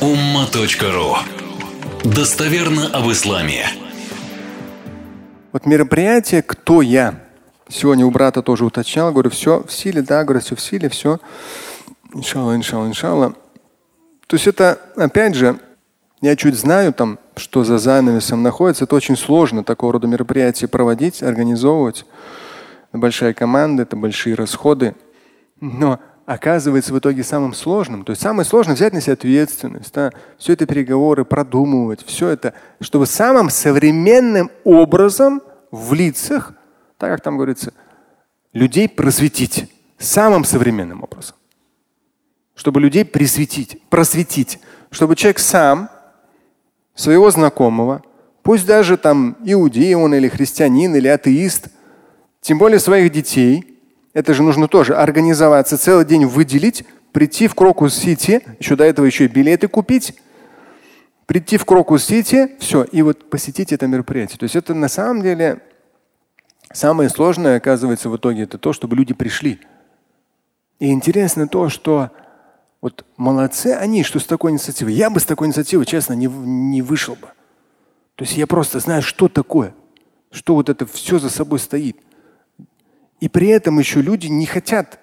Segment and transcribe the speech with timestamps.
[0.00, 1.16] umma.ru
[2.04, 3.66] Достоверно об исламе.
[5.52, 7.22] Вот мероприятие «Кто я?»
[7.68, 11.18] Сегодня у брата тоже уточнял, говорю, все в силе, да, говорю, все в силе, все.
[12.12, 13.34] Иншалла, иншалла, иншалла.
[14.26, 15.58] То есть это, опять же,
[16.20, 18.84] я чуть знаю там, что за занавесом находится.
[18.84, 22.04] Это очень сложно такого рода мероприятия проводить, организовывать.
[22.92, 24.94] Большая команда, это большие расходы.
[25.60, 28.04] Но оказывается в итоге самым сложным.
[28.04, 32.52] То есть самое сложное взять на себя ответственность, да, все это переговоры, продумывать, все это,
[32.80, 36.52] чтобы самым современным образом в лицах,
[36.98, 37.72] так как там говорится,
[38.52, 41.36] людей просветить самым современным образом.
[42.56, 44.58] Чтобы людей присветить, просветить,
[44.90, 45.90] чтобы человек сам
[46.94, 48.02] своего знакомого,
[48.42, 51.68] пусть даже там иудей он или христианин или атеист,
[52.40, 53.72] тем более своих детей–
[54.16, 59.26] это же нужно тоже организоваться, целый день выделить, прийти в Крокус-Сити, еще до этого еще
[59.26, 60.18] и билеты купить,
[61.26, 64.38] прийти в Крокус-Сити, все, и вот посетить это мероприятие.
[64.38, 65.60] То есть это на самом деле
[66.72, 69.60] самое сложное, оказывается, в итоге, это то, чтобы люди пришли.
[70.78, 72.10] И интересно то, что
[72.80, 74.94] вот молодцы они, что с такой инициативой.
[74.94, 77.28] Я бы с такой инициативой, честно, не, не вышел бы.
[78.14, 79.74] То есть я просто знаю, что такое,
[80.30, 81.98] что вот это все за собой стоит.
[83.20, 84.98] И при этом еще люди не хотят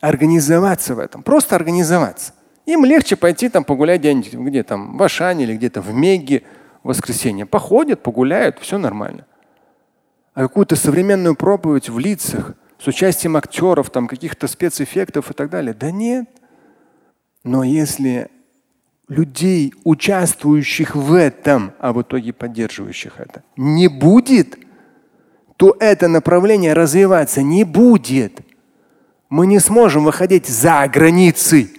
[0.00, 2.32] организоваться в этом, просто организоваться.
[2.66, 6.42] Им легче пойти там погулять где-нибудь, где там в Ашане или где-то в Меге
[6.82, 7.46] в воскресенье.
[7.46, 9.26] Походят, погуляют, все нормально.
[10.34, 15.74] А какую-то современную проповедь в лицах с участием актеров, там каких-то спецэффектов и так далее.
[15.74, 16.28] Да нет.
[17.44, 18.30] Но если
[19.08, 24.58] людей, участвующих в этом, а в итоге поддерживающих это, не будет,
[25.64, 28.40] то это направление развиваться не будет.
[29.30, 31.70] Мы не сможем выходить за границы.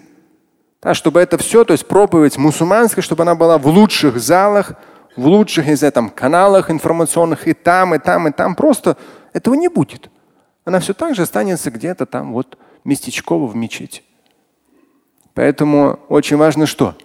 [0.81, 4.73] Да, чтобы это все, то есть проповедь мусульманская, чтобы она была в лучших залах,
[5.16, 8.55] в лучших из там, каналах информационных и там, и там, и там.
[8.55, 8.98] Просто
[9.33, 10.09] этого не будет.
[10.64, 14.02] Она все так же останется где-то там вот местечково в мечети.
[15.36, 16.95] Поэтому очень важно что?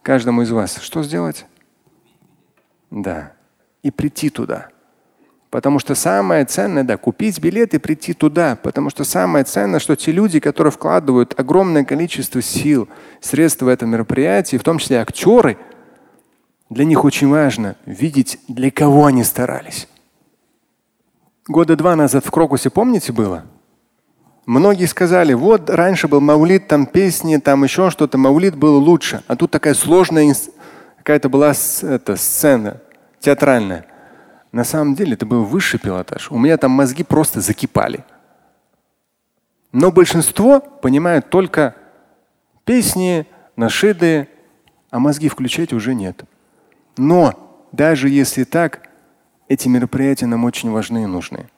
[0.00, 1.44] Каждому из вас что сделать?
[2.90, 3.34] Да.
[3.82, 4.70] И прийти туда.
[5.50, 8.56] Потому что самое ценное, да, купить билет и прийти туда.
[8.56, 12.88] Потому что самое ценное, что те люди, которые вкладывают огромное количество сил,
[13.20, 15.58] средств в это мероприятие, в том числе актеры,
[16.70, 19.88] для них очень важно видеть, для кого они старались.
[21.48, 23.44] Года два назад в Крокусе, помните, было?
[24.46, 29.24] Многие сказали, вот раньше был маулит, там песни, там еще что-то, маулит был лучше.
[29.26, 30.32] А тут такая сложная
[30.98, 32.80] какая-то была это, сцена
[33.18, 33.89] театральная.
[34.52, 36.30] На самом деле это был высший пилотаж.
[36.30, 38.04] У меня там мозги просто закипали.
[39.72, 41.76] Но большинство понимают только
[42.64, 44.28] песни, нашиды,
[44.90, 46.24] а мозги включать уже нет.
[46.96, 48.88] Но даже если так,
[49.48, 51.48] эти мероприятия нам очень важны и нужны.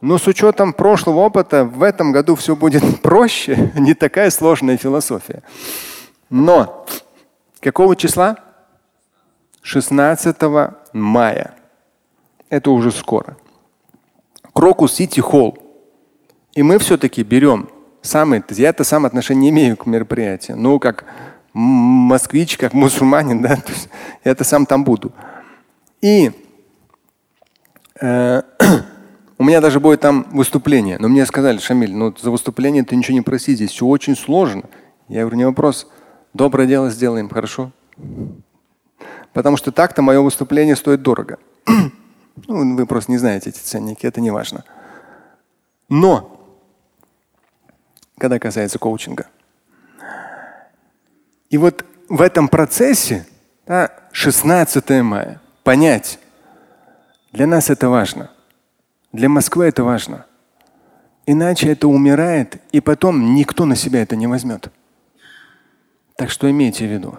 [0.00, 5.42] Но с учетом прошлого опыта в этом году все будет проще, не такая сложная философия.
[6.30, 6.86] Но
[7.60, 8.36] какого числа?
[9.62, 10.36] 16
[10.92, 11.54] мая.
[12.52, 13.38] Это уже скоро.
[14.52, 15.56] Крокус Сити Холл.
[16.52, 17.70] И мы все-таки берем
[18.02, 21.06] самый, я-то сам отношения не имею к мероприятию, но как
[21.54, 23.88] москвич, как мусульманин, да, то есть
[24.22, 25.12] я-то сам там буду.
[26.02, 26.30] И
[27.98, 28.42] э,
[29.38, 30.98] у меня даже будет там выступление.
[30.98, 34.64] Но мне сказали, Шамиль, ну за выступление ты ничего не проси, здесь все очень сложно.
[35.08, 35.86] Я говорю, не вопрос.
[36.34, 37.72] Доброе дело сделаем, хорошо?
[39.32, 41.38] Потому что так-то мое выступление стоит дорого.
[42.46, 44.64] Ну, вы просто не знаете эти ценники, это не важно.
[45.88, 46.40] Но,
[48.18, 49.26] когда касается коучинга,
[51.50, 53.26] и вот в этом процессе,
[53.66, 56.18] да, 16 мая, понять,
[57.32, 58.30] для нас это важно,
[59.12, 60.26] для Москвы это важно.
[61.26, 64.72] Иначе это умирает, и потом никто на себя это не возьмет.
[66.16, 67.18] Так что имейте в виду.